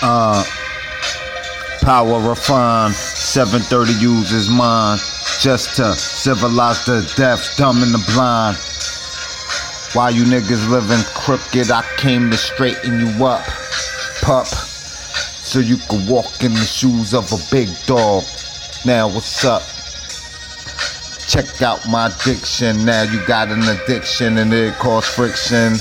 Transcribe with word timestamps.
Uh, 0.00 0.44
power 1.82 2.20
refined, 2.20 2.94
730 2.94 3.92
uses 4.00 4.48
mine 4.48 4.98
just 5.40 5.74
to 5.76 5.92
civilize 5.94 6.84
the 6.86 7.02
deaf, 7.16 7.56
dumb, 7.56 7.82
and 7.82 7.92
the 7.92 8.12
blind. 8.14 8.56
While 9.94 10.12
you 10.12 10.24
niggas 10.24 10.68
living 10.70 11.02
crooked, 11.14 11.72
I 11.72 11.82
came 11.96 12.30
to 12.30 12.36
straighten 12.36 13.00
you 13.00 13.24
up, 13.24 13.44
pup, 14.22 14.46
so 14.46 15.58
you 15.58 15.78
could 15.88 16.08
walk 16.08 16.44
in 16.44 16.52
the 16.52 16.58
shoes 16.58 17.12
of 17.12 17.32
a 17.32 17.38
big 17.50 17.68
dog. 17.86 18.22
Now, 18.84 19.08
what's 19.08 19.44
up? 19.44 19.62
Check 21.26 21.60
out 21.62 21.88
my 21.88 22.12
diction. 22.24 22.84
Now 22.84 23.02
you 23.02 23.24
got 23.26 23.48
an 23.48 23.62
addiction 23.62 24.38
and 24.38 24.52
it 24.52 24.74
cause 24.74 25.06
friction. 25.06 25.74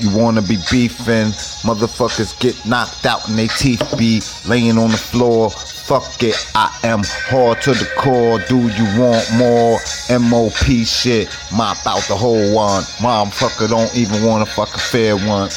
You 0.00 0.16
wanna 0.16 0.40
be 0.40 0.56
beefing, 0.70 1.28
motherfuckers 1.60 2.38
get 2.40 2.64
knocked 2.64 3.04
out 3.04 3.28
and 3.28 3.38
they 3.38 3.48
teeth 3.48 3.94
be 3.98 4.22
laying 4.48 4.78
on 4.78 4.90
the 4.90 4.96
floor. 4.96 5.50
Fuck 5.50 6.22
it, 6.22 6.36
I 6.54 6.74
am 6.84 7.02
hard 7.04 7.60
to 7.62 7.72
the 7.72 7.84
core. 7.98 8.38
Do 8.48 8.56
you 8.56 8.84
want 8.98 9.28
more 9.36 9.78
MOP 10.08 10.86
shit? 10.86 11.28
Mop 11.52 11.76
out 11.86 12.02
the 12.08 12.16
whole 12.16 12.54
one. 12.54 12.82
Motherfucker 13.02 13.68
don't 13.68 13.94
even 13.94 14.24
wanna 14.24 14.46
fuck 14.46 14.74
a 14.74 14.78
fair 14.78 15.16
one. 15.16 15.50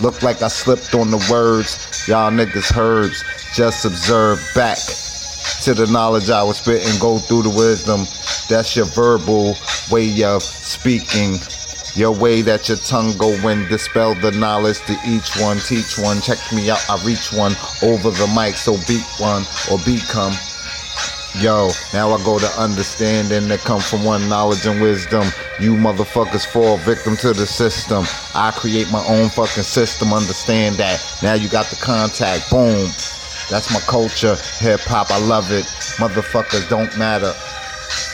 Look 0.00 0.22
like 0.22 0.40
I 0.40 0.48
slipped 0.48 0.94
on 0.94 1.10
the 1.10 1.26
words. 1.30 2.08
Y'all 2.08 2.30
niggas 2.30 2.74
herbs. 2.74 3.22
Just 3.52 3.84
observe 3.84 4.40
back 4.54 4.78
to 5.64 5.74
the 5.74 5.86
knowledge 5.92 6.30
I 6.30 6.42
was 6.42 6.56
spitting. 6.56 6.98
Go 6.98 7.18
through 7.18 7.42
the 7.42 7.50
wisdom. 7.50 8.06
That's 8.48 8.74
your 8.74 8.86
verbal 8.86 9.54
way 9.90 10.22
of 10.24 10.42
speaking. 10.42 11.38
Your 11.96 12.12
way 12.12 12.40
that 12.42 12.68
your 12.68 12.78
tongue 12.78 13.16
go 13.18 13.36
when 13.38 13.68
dispel 13.68 14.14
the 14.14 14.30
knowledge 14.32 14.78
to 14.86 14.96
each 15.06 15.36
one, 15.40 15.58
teach 15.58 15.98
one. 15.98 16.20
Check 16.20 16.38
me 16.52 16.70
out, 16.70 16.78
I 16.88 17.02
reach 17.04 17.32
one 17.32 17.52
over 17.82 18.10
the 18.10 18.30
mic, 18.34 18.54
so 18.54 18.76
beat 18.86 19.04
one 19.18 19.42
or 19.70 19.78
become. 19.84 20.32
Yo, 21.38 21.70
now 21.92 22.10
I 22.10 22.22
go 22.24 22.38
to 22.38 22.50
understanding 22.58 23.48
that 23.48 23.60
come 23.60 23.80
from 23.80 24.04
one 24.04 24.28
knowledge 24.28 24.66
and 24.66 24.80
wisdom. 24.80 25.26
You 25.60 25.74
motherfuckers 25.74 26.46
fall 26.46 26.76
victim 26.78 27.16
to 27.18 27.32
the 27.32 27.46
system. 27.46 28.04
I 28.34 28.50
create 28.52 28.90
my 28.90 29.04
own 29.06 29.28
fucking 29.28 29.62
system, 29.62 30.12
understand 30.12 30.76
that. 30.76 31.00
Now 31.22 31.34
you 31.34 31.48
got 31.48 31.66
the 31.66 31.76
contact, 31.76 32.50
boom. 32.50 32.90
That's 33.50 33.72
my 33.72 33.80
culture, 33.80 34.36
hip 34.58 34.80
hop, 34.80 35.10
I 35.10 35.18
love 35.26 35.50
it. 35.50 35.64
Motherfuckers 35.98 36.68
don't 36.68 36.96
matter. 36.96 37.32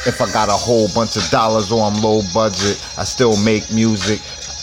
If 0.07 0.23
I 0.23 0.33
got 0.33 0.49
a 0.49 0.53
whole 0.53 0.87
bunch 0.95 1.17
of 1.17 1.29
dollars 1.31 1.73
or 1.73 1.83
I'm 1.83 2.01
low 2.01 2.23
budget, 2.33 2.81
I 2.97 3.03
still 3.03 3.37
make 3.43 3.73
music. 3.73 4.21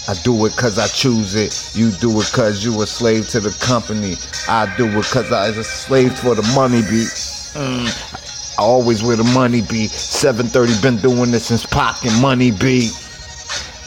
I 0.07 0.13
do 0.23 0.45
it 0.45 0.55
cause 0.55 0.79
I 0.79 0.87
choose 0.87 1.35
it. 1.35 1.75
You 1.75 1.91
do 1.91 2.17
it 2.21 2.31
cause 2.31 2.63
you 2.63 2.81
a 2.81 2.87
slave 2.87 3.27
to 3.29 3.41
the 3.41 3.51
company. 3.59 4.15
I 4.47 4.73
do 4.77 4.87
it 4.87 5.05
cause 5.05 5.29
I 5.33 5.49
was 5.49 5.57
a 5.57 5.63
slave 5.65 6.17
for 6.17 6.33
the 6.33 6.43
money 6.55 6.81
beat. 6.81 7.11
Mm. 7.59 8.57
I 8.57 8.61
always 8.61 9.03
where 9.03 9.17
the 9.17 9.25
money 9.25 9.61
be. 9.61 9.87
730 9.87 10.81
been 10.81 11.01
doing 11.01 11.31
this 11.31 11.47
since 11.47 11.65
Pac 11.65 12.05
and 12.05 12.21
Money 12.21 12.51
be. 12.51 12.89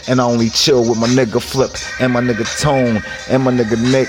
And 0.08 0.20
I 0.20 0.24
only 0.24 0.50
chill 0.50 0.86
with 0.86 0.98
my 0.98 1.08
nigga 1.08 1.42
Flip 1.42 1.72
and 2.00 2.12
my 2.12 2.20
nigga 2.20 2.44
Tone 2.60 3.02
and 3.30 3.42
my 3.42 3.50
nigga 3.50 3.80
Nick. 3.90 4.08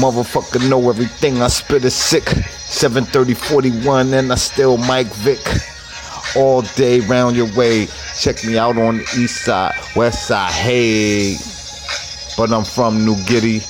Motherfucker 0.00 0.66
know 0.70 0.88
everything 0.88 1.42
I 1.42 1.48
spit 1.48 1.84
is 1.84 1.94
sick. 1.94 2.28
730 2.28 3.34
41 3.34 4.14
and 4.14 4.32
I 4.32 4.36
still 4.36 4.78
Mike 4.78 5.08
Vick 5.08 5.46
all 6.36 6.62
day 6.76 7.00
round 7.00 7.36
your 7.36 7.52
way. 7.54 7.88
Check 8.18 8.44
me 8.44 8.58
out 8.58 8.76
on 8.78 8.98
the 8.98 9.04
east 9.18 9.44
side, 9.44 9.74
west 9.96 10.26
side, 10.26 10.52
hey. 10.52 11.36
But 12.36 12.52
I'm 12.52 12.64
from 12.64 13.04
New 13.04 13.16
Giddy, 13.24 13.62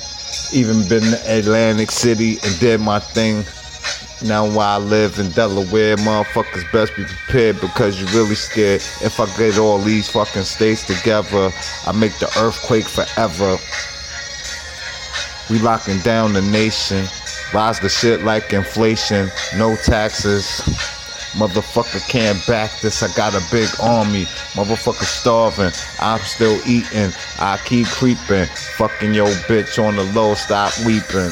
even 0.53 0.87
been 0.87 1.03
to 1.03 1.21
Atlantic 1.25 1.91
City 1.91 2.37
and 2.43 2.59
did 2.59 2.79
my 2.79 2.99
thing. 2.99 3.43
Now 4.27 4.45
I 4.59 4.77
live 4.77 5.17
in 5.17 5.31
Delaware, 5.31 5.95
motherfuckers 5.95 6.69
best 6.73 6.95
be 6.97 7.05
prepared 7.05 7.61
because 7.61 7.99
you 8.01 8.07
really 8.07 8.35
scared. 8.35 8.81
If 9.01 9.19
I 9.19 9.25
get 9.37 9.57
all 9.57 9.79
these 9.79 10.09
fucking 10.09 10.43
states 10.43 10.85
together, 10.85 11.51
I 11.87 11.93
make 11.93 12.17
the 12.19 12.27
earthquake 12.37 12.85
forever. 12.85 13.57
We 15.49 15.59
locking 15.59 15.99
down 15.99 16.33
the 16.33 16.41
nation. 16.41 17.05
Rise 17.53 17.79
the 17.79 17.89
shit 17.89 18.23
like 18.23 18.53
inflation. 18.53 19.31
No 19.55 19.75
taxes. 19.77 20.98
Motherfucker 21.33 22.07
can't 22.09 22.45
back 22.47 22.79
this. 22.81 23.03
I 23.03 23.13
got 23.15 23.35
a 23.35 23.43
big 23.51 23.69
army. 23.81 24.25
Motherfucker 24.53 25.03
starving. 25.03 25.71
I'm 25.99 26.21
still 26.21 26.59
eating. 26.67 27.11
I 27.39 27.59
keep 27.65 27.87
creeping. 27.87 28.47
Fucking 28.77 29.13
your 29.13 29.27
bitch 29.47 29.83
on 29.83 29.95
the 29.95 30.03
low. 30.13 30.33
Stop 30.33 30.73
weeping. 30.85 31.31